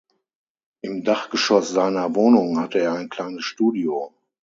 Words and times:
Im 0.81 1.03
Dachgeschoss 1.03 1.69
seiner 1.69 2.15
Wohnung 2.15 2.57
hatte 2.59 2.79
er 2.79 2.93
ein 2.93 3.09
kleines 3.09 3.45
Studio. 3.45 4.15